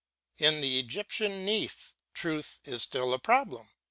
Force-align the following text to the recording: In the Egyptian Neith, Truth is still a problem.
In 0.39 0.61
the 0.61 0.79
Egyptian 0.79 1.45
Neith, 1.45 1.93
Truth 2.15 2.61
is 2.65 2.81
still 2.81 3.13
a 3.13 3.19
problem. 3.19 3.67